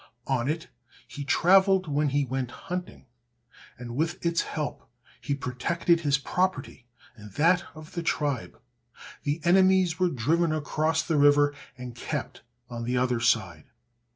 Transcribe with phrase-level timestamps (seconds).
[0.25, 0.67] On it
[1.07, 3.05] he traveled when he went hunting,
[3.77, 4.89] and with its help
[5.21, 8.59] he protected his property and that of the tribe.
[9.21, 13.65] The enemies were driven across the river, and kept on the other side.